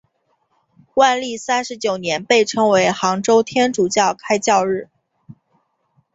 [0.95, 4.89] 万历三十九年被称为杭州天主教开教日。